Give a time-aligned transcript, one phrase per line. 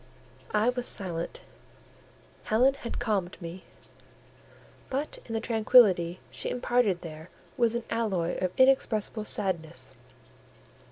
[0.55, 1.43] I was silent;
[2.45, 3.65] Helen had calmed me;
[4.89, 9.93] but in the tranquillity she imparted there was an alloy of inexpressible sadness.